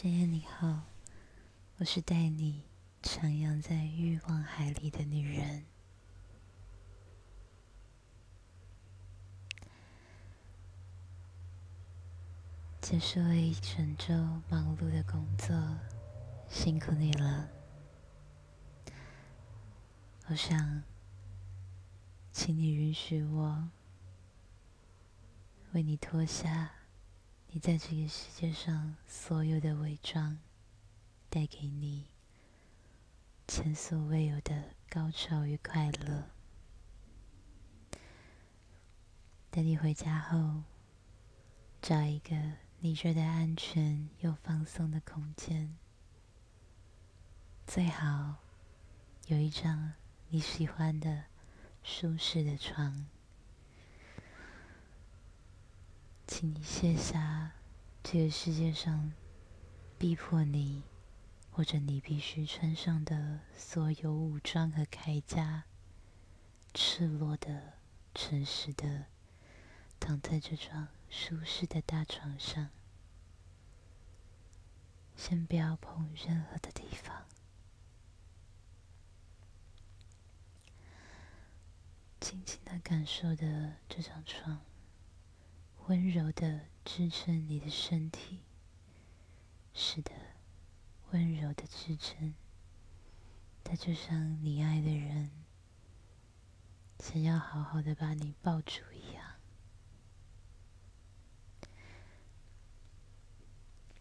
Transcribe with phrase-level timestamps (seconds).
[0.00, 0.82] 深夜你好，
[1.78, 2.62] 我是带你
[3.02, 5.64] 徜徉在欲望海里的女人。
[12.80, 14.14] 结束了一整周
[14.48, 15.52] 忙碌的工作，
[16.48, 17.48] 辛苦你了。
[20.28, 20.84] 我想，
[22.30, 23.68] 请你允许我
[25.72, 26.77] 为你脱下。
[27.50, 30.38] 你在这个世界上所有的伪装，
[31.30, 32.08] 带给你
[33.46, 36.28] 前所未有的高潮与快乐。
[39.50, 40.64] 等你回家后，
[41.80, 42.36] 找一个
[42.80, 45.74] 你觉得安全又放松的空间，
[47.66, 48.36] 最好
[49.28, 49.94] 有一张
[50.28, 51.24] 你喜欢的
[51.82, 53.06] 舒适的床。
[56.30, 57.52] 请你卸下
[58.02, 59.14] 这个世界上
[59.98, 60.82] 逼迫你，
[61.50, 65.64] 或者你必须穿上的所有武装和铠甲，
[66.74, 67.78] 赤裸的、
[68.14, 69.06] 诚实的
[69.98, 72.68] 躺在这张舒适的大床上。
[75.16, 77.24] 先不要碰任何的地方，
[82.20, 84.60] 轻轻的感受的这张床。
[85.88, 88.40] 温柔的支撑你的身体，
[89.72, 90.12] 是的，
[91.12, 92.34] 温柔的支撑，
[93.64, 95.30] 它就像你爱的人
[96.98, 99.24] 想要好好的把你抱住一样。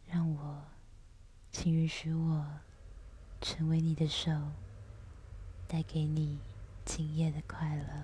[0.07, 0.65] 让我，
[1.53, 2.59] 请允许我
[3.39, 4.51] 成为你的手，
[5.69, 6.37] 带给你
[6.83, 8.03] 今夜的快乐。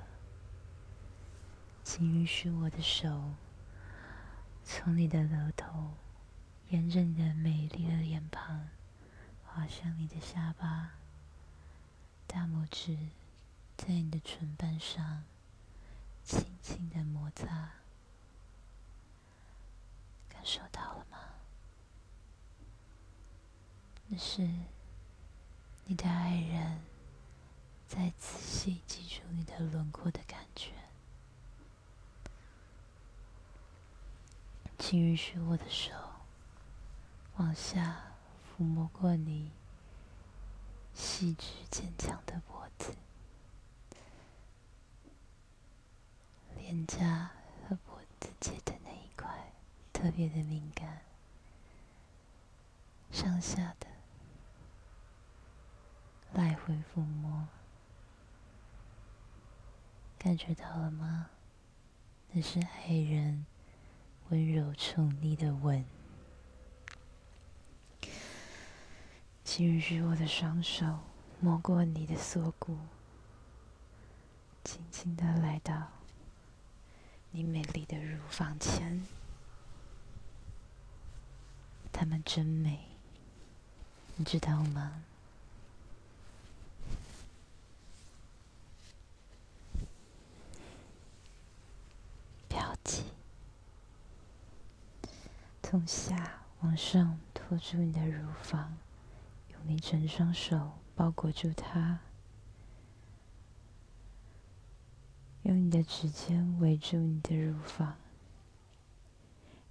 [1.83, 3.33] 请允许我的手。
[4.65, 5.93] 从你的额头，
[6.69, 8.69] 沿着你的美丽的脸庞，
[9.45, 10.91] 滑向你的下巴，
[12.25, 12.97] 大拇指
[13.77, 15.23] 在你的唇瓣上
[16.23, 17.71] 轻轻的摩擦，
[20.29, 21.17] 感受到了吗？
[24.07, 24.47] 那是
[25.85, 26.81] 你的爱人
[27.87, 30.71] 在仔细记住你的轮廓的感觉。
[34.85, 35.93] 请允许我的手
[37.37, 37.95] 往下
[38.43, 39.49] 抚摸过你
[40.93, 42.93] 细致坚强的脖子、
[46.57, 47.31] 脸颊
[47.65, 49.53] 和脖子间的那一块，
[49.93, 51.01] 特别的敏感。
[53.09, 53.87] 上下的
[56.33, 57.47] 来回抚摸，
[60.19, 61.29] 感觉到了吗？
[62.33, 63.45] 那是爱人。
[64.33, 65.85] 温柔宠溺的吻，
[69.43, 71.01] 请允许我的双手
[71.39, 72.75] 摸过你的锁骨，
[74.63, 75.87] 轻轻的来到
[77.29, 79.05] 你美丽的乳房前。
[81.91, 82.87] 它们真美，
[84.15, 85.03] 你知道吗？
[95.73, 98.77] 从下往上托住你的乳房，
[99.49, 101.97] 用你整双手包裹住它，
[105.41, 107.97] 用你的指尖围住你的乳房，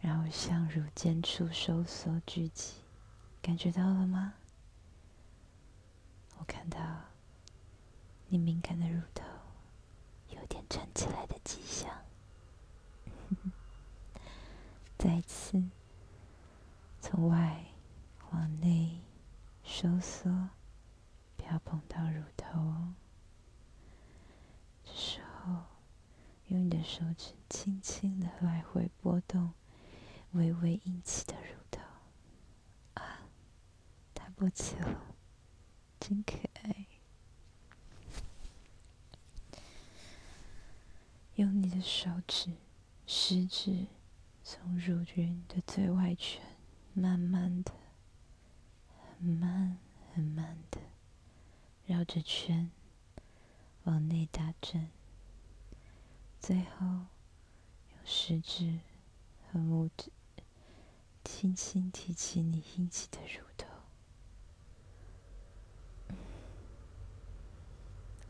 [0.01, 2.79] 然后向乳尖处收缩聚集，
[3.41, 4.35] 感觉到了吗？
[6.39, 6.81] 我看到
[8.27, 9.23] 你敏感的乳头
[10.31, 11.89] 有点站起来的迹象，
[14.99, 15.63] 再次。
[17.13, 17.67] 从外
[18.31, 19.03] 往内
[19.63, 20.49] 收缩，
[21.37, 22.95] 不要碰到乳头哦。
[24.83, 25.65] 这时候，
[26.47, 29.53] 用你的手指轻轻的来回拨动
[30.31, 31.83] 微微硬起的乳头。
[32.95, 33.29] 啊，
[34.15, 35.03] 它勃起了，
[36.01, 36.87] 真可爱。
[41.35, 42.55] 用你的手指、
[43.07, 43.85] 食指
[44.43, 46.43] 从乳晕的最外圈。
[46.95, 47.73] 慢慢的，
[49.19, 49.79] 很慢，
[50.15, 50.79] 很慢的
[51.87, 52.71] 绕着圈
[53.85, 54.91] 往内打转，
[56.39, 58.81] 最后用食指
[59.51, 60.11] 和拇指
[61.25, 63.69] 轻轻提起你硬起的乳头。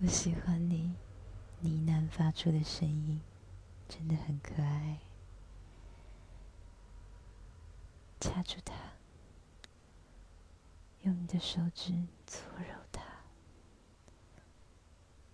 [0.01, 0.95] 我喜欢你
[1.61, 3.21] 呢喃发出的声音，
[3.89, 4.99] 真的很可爱。
[8.23, 8.73] 掐住它，
[11.03, 11.93] 用你的手指
[12.25, 13.03] 搓揉它，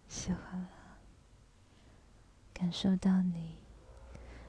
[0.09, 0.69] 喜欢了，
[2.55, 3.59] 感受到你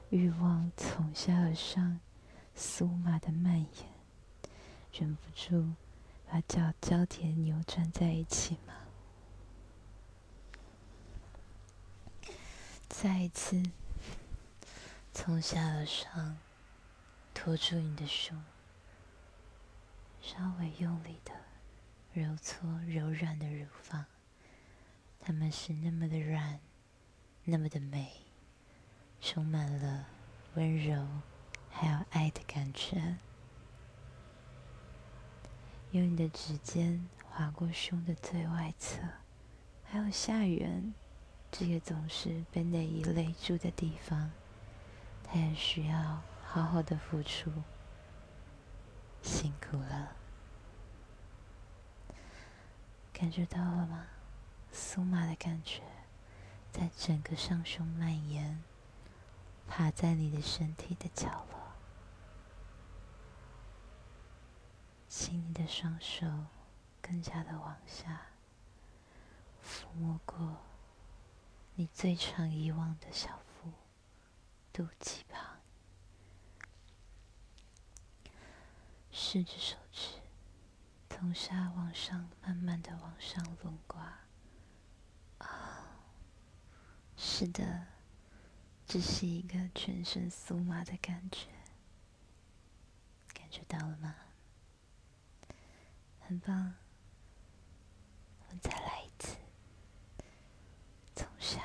[0.08, 2.00] 欲望从下而上、
[2.56, 3.68] 酥麻的蔓延，
[4.90, 5.74] 忍不住
[6.26, 8.74] 把脚交叠扭转在一起吗？
[12.88, 13.62] 再一次
[15.12, 16.38] 从下而上
[17.42, 18.38] 托住你的胸。
[20.20, 21.32] 稍微用力的
[22.12, 24.04] 揉搓柔软的乳房，
[25.18, 26.60] 它们是那么的软，
[27.44, 28.12] 那么的美，
[29.22, 30.06] 充满了
[30.52, 31.08] 温柔
[31.70, 33.16] 还有爱的感觉。
[35.92, 39.00] 用你的指尖划过胸的最外侧，
[39.82, 40.92] 还有下缘，
[41.50, 44.30] 这个总是被内衣勒住的地方，
[45.24, 47.48] 它也需要好好的付出。
[49.22, 50.16] 辛苦了，
[53.12, 54.08] 感觉到了吗？
[54.72, 55.80] 酥麻的感觉
[56.72, 58.60] 在整个上胸蔓延，
[59.68, 61.60] 爬在你的身体的角落。
[65.08, 66.26] 请你的双手
[67.00, 68.22] 更加的往下
[69.64, 70.56] 抚摸过
[71.76, 73.70] 你最常遗忘的小腹、
[74.72, 75.49] 肚脐旁。
[79.22, 80.14] 十只手指
[81.10, 84.18] 从下往上，慢慢的往上轮刮。
[85.38, 85.84] 啊、
[87.18, 87.86] 是的，
[88.86, 91.50] 这是一个全身酥麻的感觉，
[93.34, 94.16] 感觉到了吗？
[96.20, 96.74] 很棒，
[98.40, 99.36] 我们再来一次，
[101.14, 101.62] 从下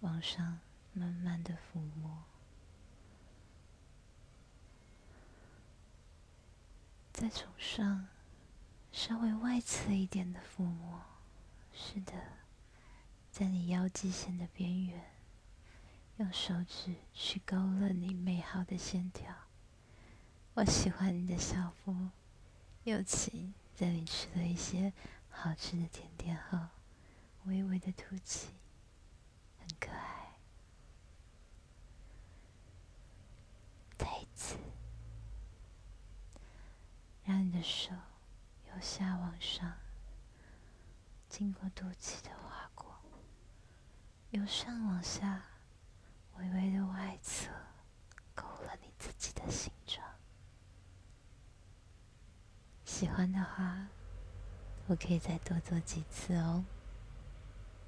[0.00, 0.60] 往上，
[0.94, 2.24] 慢慢的抚摸。
[7.14, 8.08] 再从上
[8.90, 11.00] 稍微外侧一点的抚摸，
[11.72, 12.12] 是的，
[13.30, 15.14] 在你腰际线的边缘，
[16.16, 19.32] 用手指去勾勒你美好的线条。
[20.54, 21.94] 我喜欢你的小腹，
[22.82, 24.92] 尤其在你吃了一些
[25.30, 26.58] 好吃的甜点后，
[27.44, 28.48] 微微的凸起，
[29.60, 30.36] 很可爱。
[33.96, 34.56] 再一次。
[37.24, 37.90] 让你的手
[38.68, 39.72] 由下往上，
[41.28, 43.00] 经过肚脐的划过，
[44.30, 45.42] 由上往下，
[46.38, 47.50] 微微的外侧，
[48.34, 50.06] 勾勒你自己的形状。
[52.84, 53.88] 喜欢的话，
[54.86, 56.62] 我可以再多做几次哦。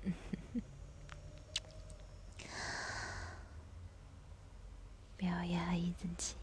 [5.18, 6.36] 不要压抑自己，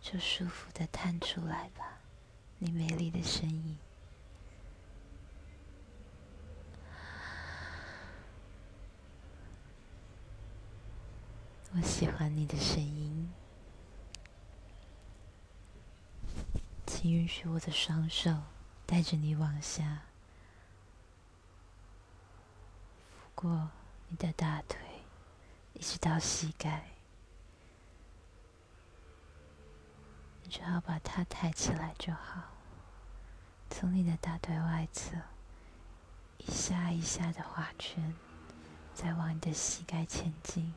[0.00, 1.98] 就舒服的探出来吧。
[2.62, 3.78] 你美丽的身影，
[11.72, 13.32] 我喜欢你的声音，
[16.86, 18.42] 请允许我的双手
[18.84, 20.02] 带着你往下，
[23.08, 23.70] 抚过
[24.08, 24.78] 你的大腿，
[25.72, 26.90] 一直到膝盖，
[30.50, 32.42] 只要把它抬起来就好。
[33.70, 35.16] 从你的大腿外侧
[36.38, 38.14] 一下一下的画圈，
[38.92, 40.74] 再往你的膝盖前进，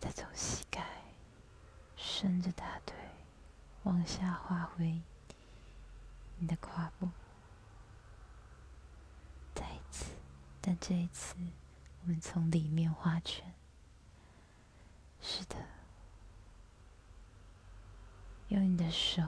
[0.00, 0.84] 再从膝盖
[1.96, 2.96] 顺着大腿
[3.84, 5.00] 往下画回
[6.38, 7.08] 你的胯部，
[9.54, 10.06] 再一次，
[10.60, 11.36] 但这一次
[12.02, 13.54] 我们从里面画圈，
[15.30, 15.56] 是的。
[18.48, 19.22] 用你的手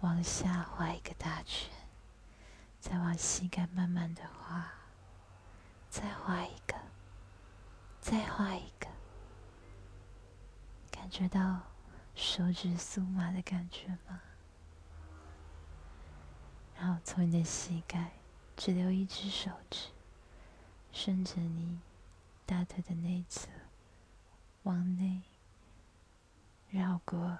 [0.00, 1.70] 往下画一个大圈，
[2.80, 4.72] 再往膝盖慢慢的画，
[5.88, 6.74] 再画一个，
[8.00, 8.88] 再画一个，
[10.90, 11.60] 感觉到
[12.16, 14.20] 手指酥麻的感觉吗？
[16.74, 18.10] 然后从你的膝盖
[18.56, 19.90] 只留一只手指，
[20.92, 21.78] 顺着你
[22.44, 23.46] 大腿的内侧
[24.64, 25.22] 往内
[26.76, 27.38] 绕过。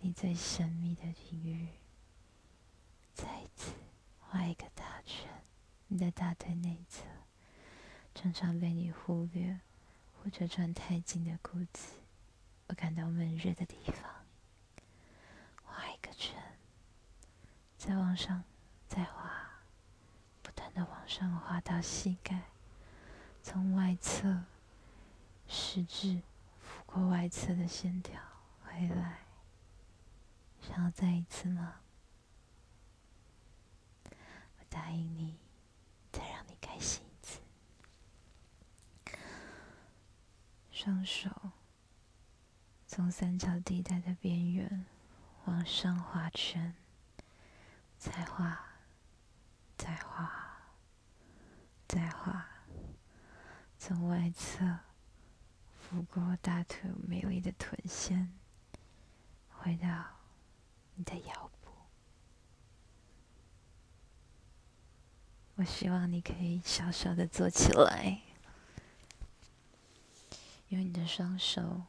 [0.00, 1.68] 你最神秘的领域，
[3.12, 3.72] 再一次
[4.18, 5.30] 画一个大圈。
[5.88, 7.04] 你的大腿内侧，
[8.14, 9.60] 常常被你忽略
[10.14, 11.98] 或者穿太紧的裤子，
[12.68, 14.10] 我感到闷热的地方，
[15.62, 16.34] 画一个圈，
[17.76, 18.42] 再往上，
[18.88, 19.30] 再画，
[20.42, 22.44] 不断的往上画到膝盖，
[23.42, 24.44] 从外侧
[25.46, 26.22] 食指
[26.94, 28.22] 过外侧的线条
[28.62, 29.26] 回来。
[30.60, 31.80] 想要再一次吗？
[34.04, 35.36] 我答应你，
[36.12, 37.40] 再让你开心一次。
[40.70, 41.28] 双手
[42.86, 44.86] 从三角地带的边缘
[45.46, 46.76] 往上画圈，
[47.98, 48.66] 再画，
[49.76, 50.30] 再画，
[51.88, 52.46] 再画，
[53.80, 54.78] 从外侧
[55.90, 58.32] 拂过大腿美丽的臀线，
[59.50, 59.88] 回到
[60.94, 61.70] 你的腰部。
[65.56, 68.22] 我希望你可以小小的坐起来，
[70.68, 71.82] 用你的双手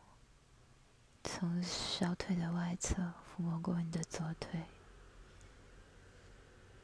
[1.24, 4.66] 从小腿的外侧抚摸过你的左腿，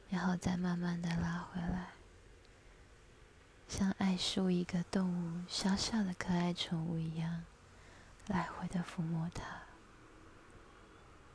[0.08, 1.92] 然后再慢慢的拉回来，
[3.72, 7.42] 像爱抚一个动物小小的可爱宠物一样，
[8.26, 9.62] 来回的抚摸它，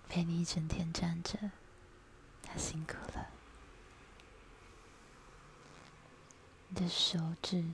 [0.08, 1.50] 陪你一整天站着，
[2.44, 3.28] 它辛苦了。
[6.68, 7.74] 你的手指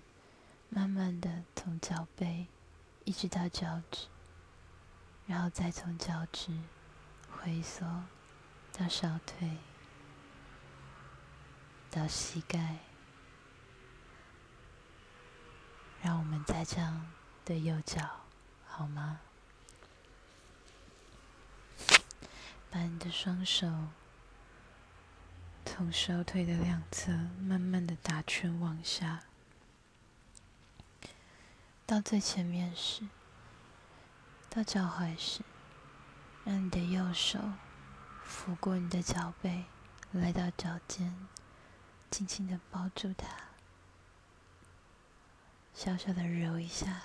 [0.70, 2.48] 慢慢的从脚背
[3.04, 4.08] 一直到脚趾，
[5.28, 6.58] 然后再从脚趾
[7.30, 7.84] 回溯
[8.72, 9.58] 到小腿，
[11.92, 12.78] 到膝盖。
[16.04, 17.10] 让我们再这样
[17.46, 18.26] 对右脚
[18.68, 19.22] 好吗？
[22.70, 23.72] 把你的双手。
[25.66, 29.24] 从小腿的两侧慢慢的打圈往下，
[31.86, 33.08] 到最前面时，
[34.50, 35.40] 到脚踝时，
[36.44, 37.40] 让你的右手
[38.28, 39.64] 抚过你的脚背，
[40.12, 41.16] 来到脚尖，
[42.12, 43.28] 轻轻的抱住它，
[45.84, 47.02] 小小的揉一下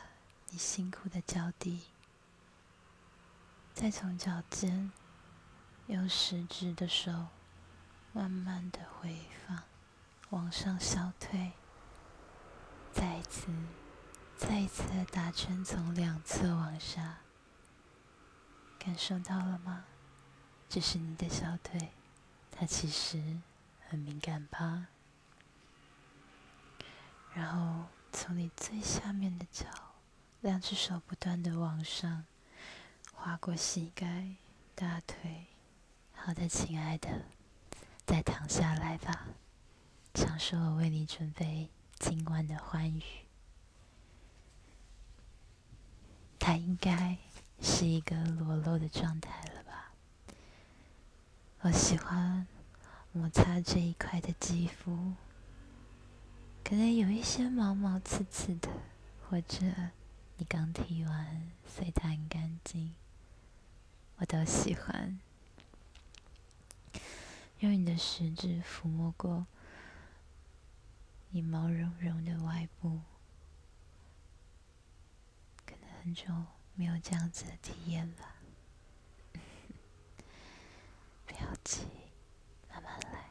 [0.51, 1.83] 你辛苦的脚底，
[3.75, 4.93] 再从脚尖
[5.89, 7.27] 用食指的手。
[8.13, 9.65] 慢慢的回放，
[10.31, 11.55] 往上小腿，
[12.93, 13.49] 再一次，
[14.37, 17.19] 再一次的打圈，从两侧往下，
[18.79, 19.87] 感受到了吗？
[20.69, 21.91] 这是你的小腿，
[22.53, 23.41] 它其实
[23.89, 24.87] 很敏感吧？
[27.35, 29.67] 然后从你最下面的脚，
[30.41, 32.25] 两只手不断的往上，
[33.13, 34.35] 划过膝盖、
[34.75, 35.47] 大腿。
[36.15, 37.25] 好的，亲爱的。
[38.05, 39.27] 再躺下来吧，
[40.15, 43.03] 享受我为你准备今晚的欢愉。
[46.39, 47.19] 它应该
[47.61, 49.93] 是一个裸露的状态了吧？
[51.61, 52.47] 我喜欢
[53.13, 55.13] 摩擦这一块的肌肤，
[56.69, 58.69] 可能有一些毛毛刺刺的，
[59.27, 59.65] 或者
[60.37, 62.95] 你刚剃完，所以它很干净，
[64.19, 65.19] 我都喜欢。
[67.61, 69.47] 用你的食指抚摸过
[71.31, 73.01] 你毛茸茸的外部，
[75.65, 76.27] 可能很久
[76.75, 78.35] 没有这样子的体验了。
[81.25, 81.87] 不要急，
[82.69, 83.31] 慢慢来。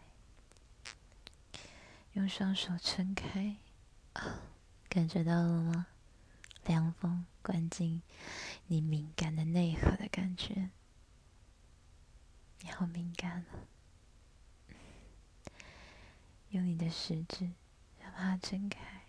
[2.18, 3.58] 用双手撑开，
[4.14, 4.42] 啊，
[4.90, 5.86] 感觉到了吗？
[6.66, 8.02] 凉风灌进
[8.66, 10.72] 你敏感的内核的感觉，
[12.62, 13.46] 你好敏感啊。
[16.50, 17.52] 用你的食指
[18.02, 19.04] 让它撑开，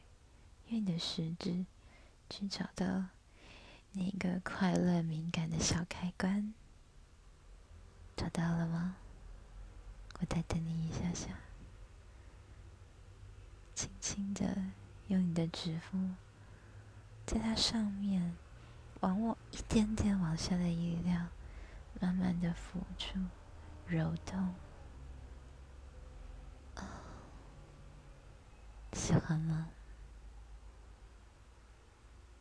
[0.66, 1.64] 用你的食指
[2.28, 3.06] 去找到
[3.92, 6.52] 那个快乐敏感的小开关，
[8.14, 8.96] 找到了吗？
[10.20, 11.38] 我再等你一下下，
[13.78, 14.56] 轻轻的
[15.06, 15.96] 用你的指腹
[17.24, 18.34] 在它上面
[18.98, 21.28] 往我一点点往下的力量，
[22.00, 23.20] 慢慢的抚触、
[23.86, 24.52] 揉动。
[28.94, 29.68] 喜欢吗？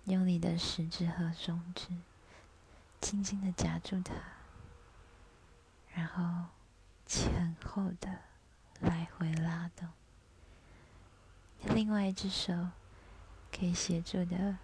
[0.05, 1.95] 用你的食指和中指
[2.99, 4.15] 轻轻的夹住它，
[5.93, 6.49] 然后
[7.05, 8.21] 前后的
[8.79, 9.87] 来回拉动。
[11.77, 12.51] 另外一只手
[13.55, 14.57] 可以协助的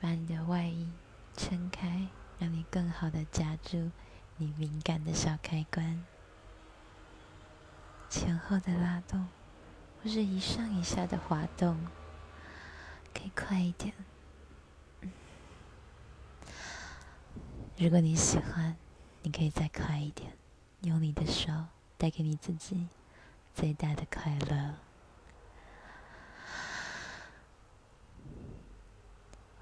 [0.00, 0.90] 把你的外衣
[1.36, 2.08] 撑开，
[2.40, 3.92] 让你更好的夹住
[4.36, 6.04] 你敏感的小开关。
[8.10, 9.28] 前后的拉动。
[10.02, 11.76] 或是一上一下的滑动，
[13.14, 13.94] 可以快一点。
[17.76, 18.76] 如果你喜欢，
[19.22, 20.36] 你可以再快一点，
[20.82, 21.52] 用你的手
[21.96, 22.88] 带给你自己
[23.54, 24.74] 最大的快乐。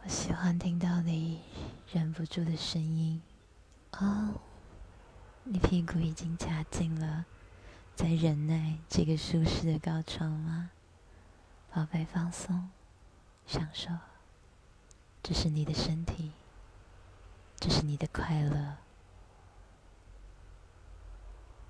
[0.02, 1.40] 我喜欢听到你
[1.90, 3.22] 忍不住的声音，
[3.92, 4.34] 哦，
[5.44, 7.24] 你屁股已经夹紧了，
[7.96, 10.70] 在忍耐这个舒适的高潮吗？
[11.72, 12.68] 宝贝，放松，
[13.46, 13.90] 享受，
[15.22, 16.32] 这是你的身体，
[17.56, 18.76] 这是你的快乐，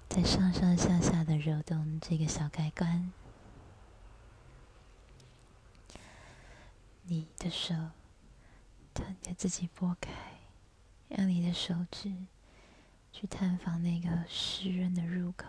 [0.08, 3.12] 在上上下下的揉动这个小开关，
[7.04, 7.72] 你的手，
[8.94, 10.12] 将你自己拨开，
[11.08, 12.14] 让你的手指
[13.12, 15.46] 去探访那个湿润的入口，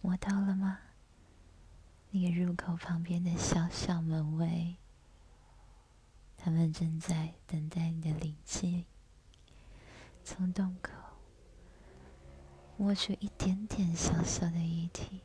[0.00, 0.78] 摸到了吗？
[2.10, 4.76] 那个入口旁边的小小门卫，
[6.38, 8.86] 他们正在等待你的灵气，
[10.24, 10.92] 从洞口
[12.78, 15.20] 摸出一点点小小的液体，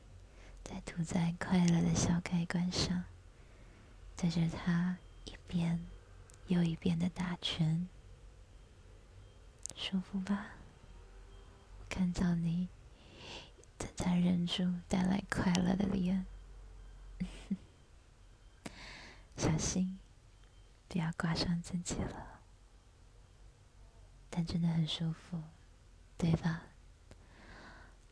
[0.64, 3.06] 再涂在快乐的小开关上，
[4.16, 5.80] 在这它一边
[6.52, 7.88] 又一遍的打拳，
[9.74, 10.48] 舒服吧？
[11.88, 12.68] 看到你
[13.80, 16.26] 正在忍住带来快乐的脸。
[19.38, 19.98] 小心，
[20.90, 22.42] 不要刮伤自己了。
[24.30, 25.42] 但真的很舒服，
[26.18, 26.64] 对吧？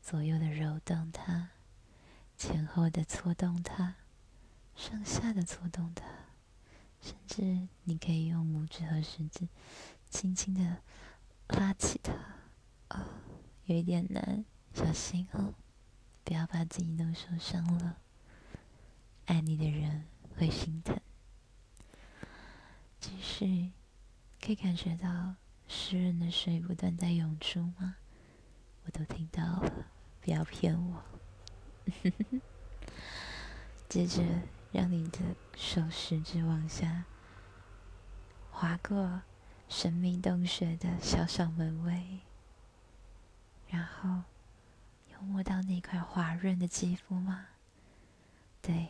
[0.01, 1.50] 左右的揉动它，
[2.38, 3.96] 前后的搓动它，
[4.77, 6.05] 上下的搓动它，
[7.01, 9.48] 甚至你可以用拇指和食指
[10.10, 10.77] 轻轻的
[11.48, 12.13] 拉起它。
[12.89, 13.06] 哦，
[13.65, 15.53] 有一点难，小心哦，
[16.24, 17.98] 不要把自己弄受伤了。
[19.25, 20.06] 爱你的人
[20.38, 21.00] 会心疼。
[23.00, 23.72] 继续，
[24.41, 25.36] 可以感觉到
[25.68, 27.96] 湿润的水不断在涌出吗？
[28.86, 29.86] 我都听到了，
[30.20, 31.03] 不要骗我。
[33.88, 34.24] 接着，
[34.71, 35.19] 让你的
[35.55, 37.05] 手食指往下
[38.51, 39.21] 划过
[39.67, 42.19] 神秘洞穴的小小门卫，
[43.67, 44.23] 然后
[45.11, 47.47] 有摸到那块滑润的肌肤吗？
[48.62, 48.89] 对。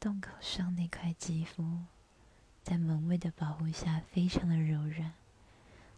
[0.00, 1.84] 洞口上那块肌肤，
[2.64, 5.12] 在门卫的保护下，非常的柔软。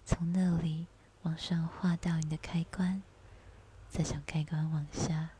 [0.04, 0.88] 从那里
[1.22, 3.02] 往上画到你的开关，
[3.88, 5.30] 再从开关往下，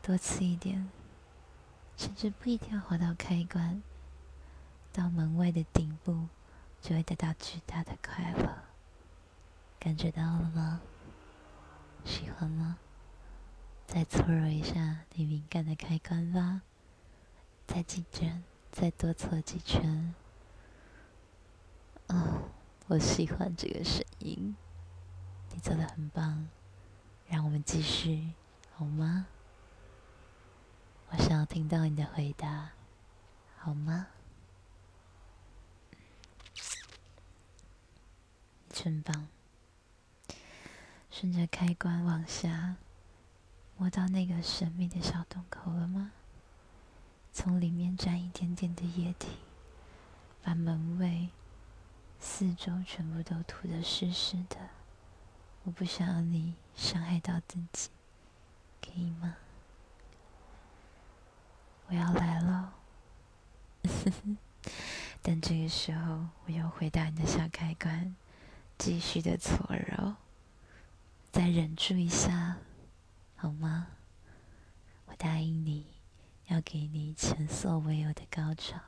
[0.00, 0.88] 多次一点，
[1.98, 3.82] 甚至不一定要滑到开关，
[4.92, 6.28] 到门外的顶部，
[6.80, 8.62] 就会得到巨大的快乐。
[9.80, 10.80] 感觉到了吗？
[12.04, 12.78] 喜欢吗？
[13.88, 16.62] 再搓揉一下你敏感的开关吧。
[17.66, 20.14] 再几圈，再多搓几圈。
[22.06, 22.44] 哦，
[22.86, 24.54] 我喜欢这个声音，
[25.52, 26.46] 你做的很棒，
[27.26, 28.34] 让我们继续，
[28.72, 29.26] 好吗？
[31.10, 32.70] 我想要听到你的回答，
[33.56, 34.08] 好吗？
[38.70, 39.26] 真棒！
[41.10, 42.76] 顺着开关往下，
[43.76, 46.12] 摸到那个神秘的小洞口了吗？
[47.32, 49.38] 从里面沾一点点的液体，
[50.42, 51.30] 把门卫
[52.20, 54.70] 四周全部都涂得湿湿的。
[55.64, 57.88] 我不想要你伤害到自己，
[58.80, 59.36] 可以吗？
[61.88, 62.72] 我要来了。
[65.20, 68.14] 但这个时候，我又回到你的小开关，
[68.78, 70.14] 继续的搓揉，
[71.32, 72.58] 再忍住一下，
[73.36, 73.88] 好吗？
[75.06, 75.98] 我答应你。
[76.48, 78.80] 要给你前所未有的高潮。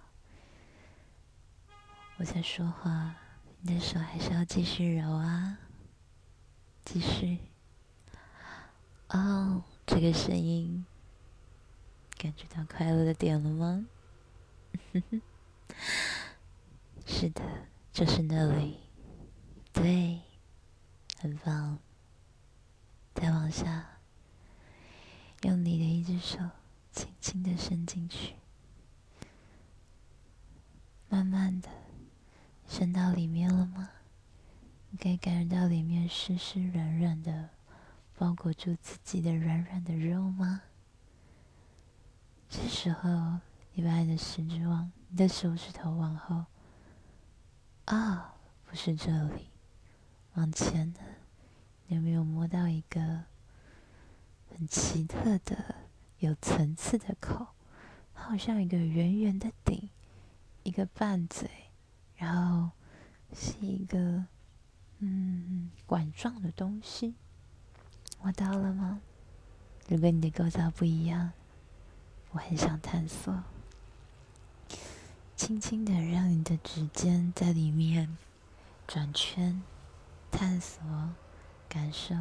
[2.16, 3.14] 我在说话，
[3.60, 5.58] 你的手还是要继续揉啊，
[6.86, 7.38] 继续。
[9.10, 10.86] 哦，这个声音，
[12.20, 13.86] 感觉到快乐的点了吗？
[17.06, 17.42] 是的，
[17.90, 18.78] 就是那里。
[19.72, 20.20] 对，
[21.18, 21.78] 很棒。
[23.14, 24.00] 再往下，
[25.44, 26.38] 用你的一只手。
[26.92, 28.34] 轻轻的伸进去，
[31.08, 31.70] 慢慢的
[32.66, 33.88] 伸到里面了吗？
[34.90, 37.48] 你可以感觉到里面湿湿软软的，
[38.18, 40.62] 包裹住自己的软软的肉吗？
[42.62, 43.38] 这时候，
[43.72, 46.44] 你把你的食指往你的手指头往后，
[47.86, 48.34] 啊，
[48.66, 49.48] 不是这里，
[50.34, 51.00] 往前的，
[51.86, 53.24] 你有没有摸到一个
[54.50, 55.74] 很奇特的？
[56.18, 57.46] 有层次的口，
[58.12, 59.88] 好像一个圆圆的顶，
[60.62, 61.48] 一个半嘴，
[62.16, 62.72] 然后
[63.32, 64.26] 是一个
[64.98, 67.14] 嗯管状的东西。
[68.20, 69.00] 摸到了吗？
[69.88, 71.32] 如果你的构造不一样，
[72.32, 73.42] 我很想探索。
[75.36, 78.16] 轻轻的让你的指尖在里面
[78.86, 79.62] 转圈，
[80.30, 80.82] 探索
[81.68, 82.14] 感受，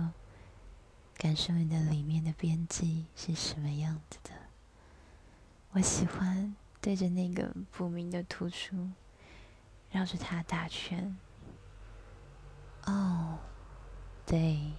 [1.17, 4.31] 感受你的里面的边际是什么样子的。
[5.71, 8.89] 我喜欢对着那个不明的突出，
[9.91, 11.15] 绕着它打圈。
[12.85, 13.37] 哦，
[14.25, 14.71] 对。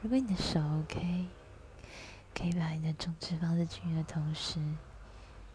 [0.00, 1.26] 如果你的手 OK，
[2.34, 4.58] 可以把你的中指放在均匀的同时，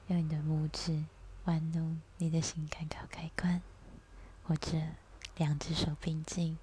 [0.08, 1.04] 用你的拇指
[1.46, 3.62] 玩弄你的心肝宝开关，
[4.44, 4.78] 或者
[5.36, 6.58] 两只手并进，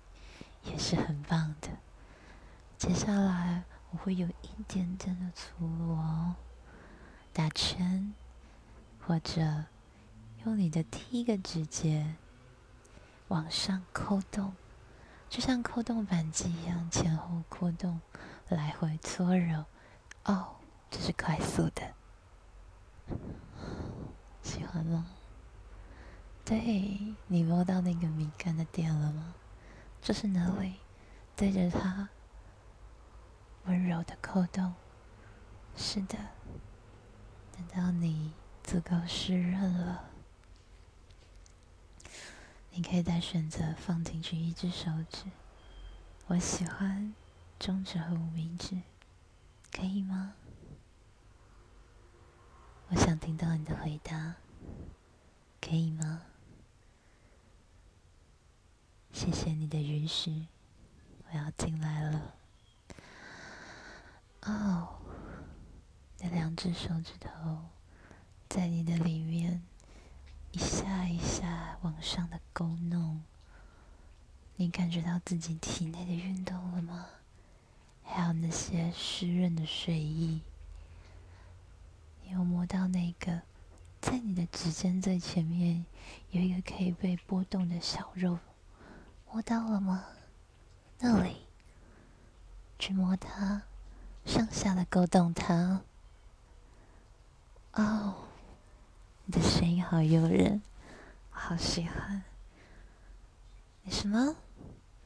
[0.63, 1.69] 也是很棒的。
[2.79, 6.37] 接下来我会有一点点的粗鲁哦，
[7.33, 8.15] 打圈，
[9.07, 9.65] 或者
[10.45, 12.15] 用你的第一个指节
[13.29, 14.55] 往上扣动。
[15.29, 18.01] 就像扣动扳机一样，前后扣动，
[18.49, 19.65] 来回搓揉。
[20.25, 20.57] 哦，
[20.91, 21.95] 这是快速的，
[24.43, 25.07] 喜欢吗？
[26.45, 29.35] 对，你摸到那个敏感的点了吗？
[30.01, 30.75] 这是哪里，
[31.37, 32.09] 对着它
[33.65, 34.75] 温柔的扣动。
[35.77, 36.17] 是的，
[37.53, 38.33] 等到你
[38.63, 40.05] 足够湿润了。
[42.71, 45.25] 你可以再选择放进去一只手指，
[46.27, 47.15] 我喜欢
[47.59, 48.81] 中指和无名指，
[49.77, 50.35] 可以吗？
[52.89, 54.37] 我想听到你的回答，
[55.61, 56.23] 可以吗？
[59.13, 60.47] 谢谢你的允许，
[61.27, 62.35] 我要进来了。
[64.43, 65.01] 哦，
[66.21, 67.59] 那两只手指头
[68.49, 69.61] 在你的里面。
[70.53, 73.25] 一下一下往上的勾弄，
[74.55, 77.07] 你感觉到自己体内的运动了吗？
[78.05, 80.41] 还有那些湿润的睡意，
[82.23, 83.43] 你有摸到那个
[84.01, 85.85] 在你的指尖最前面
[86.31, 88.39] 有一个可以被拨动的小肉，
[89.33, 90.05] 摸到了吗？
[91.01, 91.47] 那里，
[92.79, 93.63] 去摸它，
[94.25, 95.83] 上下的勾动它。
[97.73, 98.15] 哦。
[99.27, 100.61] 你的声音好诱人，
[101.33, 102.23] 我好喜欢。
[103.81, 104.37] 你什么？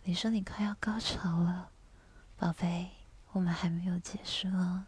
[0.03, 1.71] 你说你快要高潮了，
[2.41, 2.89] 宝贝，
[3.33, 4.85] 我们还没有结束哦，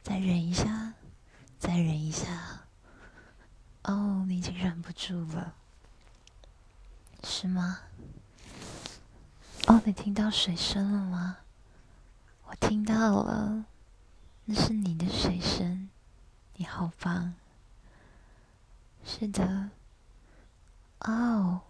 [0.00, 0.94] 再忍一下，
[1.58, 2.60] 再忍一下。
[3.82, 5.54] 哦，你已经忍不住了，
[7.24, 7.80] 是吗？
[9.66, 11.38] 哦，你听到水声了吗？
[12.46, 13.64] 我听到了，
[14.44, 15.90] 那是你的水声，
[16.54, 17.34] 你好棒。
[19.04, 19.70] 是的，
[21.00, 21.62] 哦，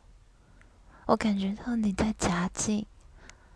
[1.06, 2.86] 我感觉到你在夹紧，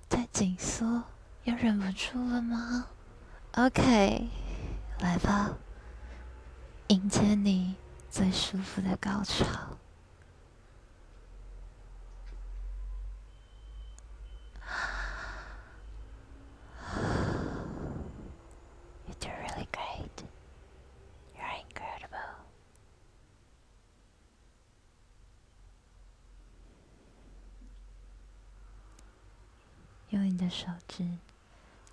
[0.08, 1.04] 在紧缩，
[1.46, 2.88] 又忍不住了吗
[3.52, 4.28] ？OK，
[4.98, 5.56] 来吧，
[6.88, 7.76] 迎接你
[8.10, 9.46] 最舒服的高潮。
[30.10, 31.04] 用你的手指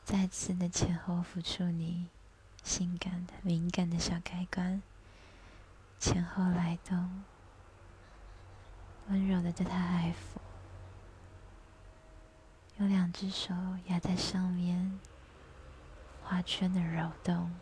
[0.05, 2.07] 再次的前后抚触你
[2.61, 4.81] 性感的、敏感的小开关，
[5.97, 7.23] 前后来动，
[9.07, 10.39] 温柔的对他爱抚，
[12.77, 13.53] 用两只手
[13.87, 14.99] 压在上面，
[16.21, 17.55] 画圈的揉动，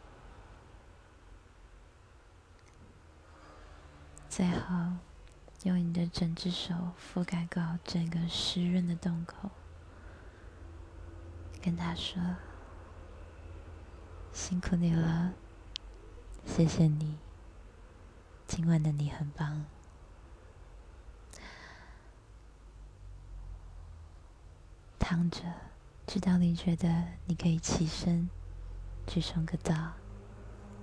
[4.27, 4.93] 最后
[5.63, 9.51] 用你的整只手覆盖过整个湿润的洞口。
[11.61, 12.19] 跟他说
[14.33, 15.33] ：“辛苦你了，
[16.45, 17.17] 谢谢你。
[18.47, 19.65] 今晚的你很棒。”
[24.97, 25.41] 躺着，
[26.07, 28.29] 直到你觉得你可以起身
[29.05, 29.93] 去冲个澡，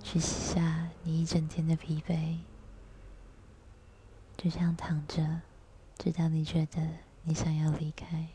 [0.01, 2.39] 去洗下你一整天的疲惫。
[4.37, 5.41] 就这样躺着，
[5.97, 6.87] 直到你觉得
[7.23, 8.29] 你想要离开。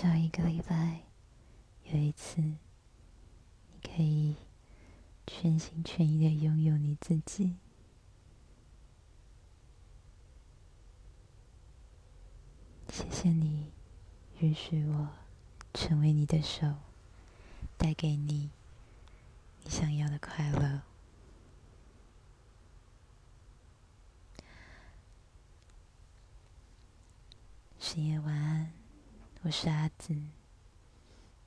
[0.00, 1.02] 上一个礼拜，
[1.84, 2.58] 有一次你
[3.82, 4.34] 可以
[5.26, 7.56] 全心全意的拥有你自己。
[12.88, 13.70] 谢谢你，
[14.38, 15.10] 允许我
[15.74, 16.76] 成为你的手，
[17.76, 18.50] 带给你
[19.62, 20.80] 你想要的快乐。
[27.78, 28.79] 深夜，晚安。
[29.42, 30.14] 我是阿紫，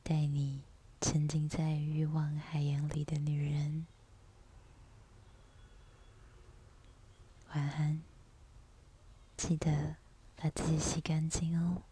[0.02, 0.64] 带你
[1.00, 3.86] 沉浸在欲望海洋里的女人。
[7.54, 8.02] 晚安，
[9.38, 9.98] 记得
[10.36, 11.84] 把自己洗干净哦。